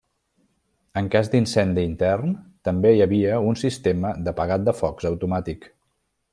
[1.01, 2.33] En cas d'incendi intern,
[2.69, 5.73] també hi havia un sistema d'apagat de focs automàtic.